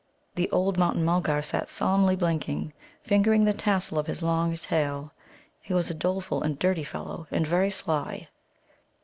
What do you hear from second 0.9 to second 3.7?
mulgar sat solemnly blinking, fingering the